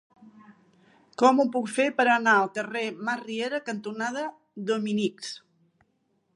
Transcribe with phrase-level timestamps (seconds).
[1.21, 4.27] Com ho puc fer per anar al carrer Masriera cantonada
[4.71, 5.35] Dominics?